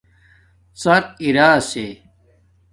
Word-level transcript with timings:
ڎر 0.81 1.01
اِراسے 1.23 1.87